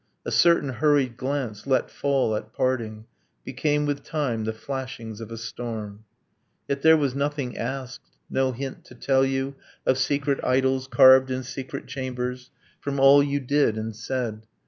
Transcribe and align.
A 0.25 0.31
certain 0.31 0.69
hurried 0.69 1.15
glance, 1.15 1.67
let 1.67 1.91
fall 1.91 2.35
at 2.35 2.53
parting, 2.53 3.05
Became, 3.45 3.85
with 3.85 4.01
time, 4.03 4.45
the 4.45 4.51
flashings 4.51 5.21
of 5.21 5.29
a 5.31 5.37
storm. 5.37 6.05
Yet, 6.67 6.81
there 6.81 6.97
was 6.97 7.13
nothing 7.13 7.55
asked, 7.55 8.01
no 8.27 8.51
hint 8.51 8.83
to 8.85 8.95
tell 8.95 9.23
you 9.23 9.53
Of 9.85 9.99
secret 9.99 10.39
idols 10.43 10.87
carved 10.87 11.29
in 11.29 11.43
secret 11.43 11.85
chambers 11.85 12.49
From 12.79 12.99
all 12.99 13.21
you 13.21 13.39
did 13.39 13.77
and 13.77 13.95
said. 13.95 14.47